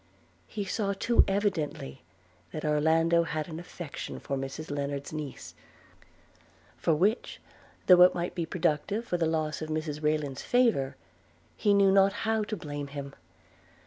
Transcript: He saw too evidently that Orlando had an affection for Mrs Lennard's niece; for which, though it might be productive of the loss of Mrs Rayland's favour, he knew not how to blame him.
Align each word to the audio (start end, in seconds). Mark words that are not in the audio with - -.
He 0.47 0.65
saw 0.65 0.93
too 0.93 1.23
evidently 1.27 2.01
that 2.51 2.65
Orlando 2.65 3.21
had 3.21 3.47
an 3.47 3.59
affection 3.59 4.19
for 4.19 4.35
Mrs 4.35 4.71
Lennard's 4.71 5.13
niece; 5.13 5.53
for 6.75 6.95
which, 6.95 7.39
though 7.85 8.01
it 8.01 8.15
might 8.15 8.33
be 8.33 8.47
productive 8.47 9.13
of 9.13 9.19
the 9.19 9.27
loss 9.27 9.61
of 9.61 9.69
Mrs 9.69 10.01
Rayland's 10.01 10.41
favour, 10.41 10.95
he 11.55 11.71
knew 11.75 11.91
not 11.91 12.13
how 12.25 12.41
to 12.45 12.57
blame 12.57 12.87
him. 12.87 13.13